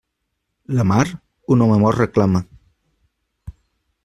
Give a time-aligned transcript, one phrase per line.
[0.77, 1.03] La mar,
[1.57, 2.43] un home mort reclama.